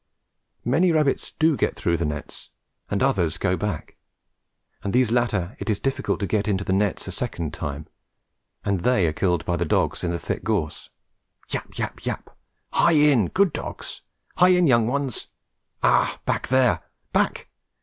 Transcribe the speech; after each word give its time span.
Many 0.65 0.91
rabbits 0.91 1.31
do 1.37 1.55
get 1.55 1.75
through 1.75 1.97
the 1.97 2.05
nets, 2.07 2.49
and 2.89 3.03
others 3.03 3.37
go 3.37 3.55
back, 3.55 3.97
and 4.83 4.93
these 4.93 5.11
latter 5.11 5.55
it 5.59 5.69
is 5.69 5.79
difficult 5.79 6.19
to 6.21 6.25
get 6.25 6.47
into 6.47 6.63
the 6.63 6.73
nets 6.73 7.07
a 7.07 7.11
second 7.11 7.53
time, 7.53 7.85
and 8.65 8.79
they 8.79 9.05
are 9.05 9.13
killed 9.13 9.45
by 9.45 9.57
the 9.57 9.63
dogs 9.63 10.03
in 10.03 10.09
the 10.09 10.17
thick 10.17 10.43
gorse. 10.43 10.89
Yap! 11.49 11.77
yap! 11.77 12.03
yap! 12.03 12.35
"Hie 12.73 12.93
in, 12.93 13.27
good 13.27 13.53
dogs! 13.53 14.01
hie 14.37 14.47
in, 14.55 14.65
young 14.65 14.87
ones! 14.87 15.27
Ah! 15.83 16.19
back 16.25 16.47
there! 16.47 16.81
back! 17.13 17.49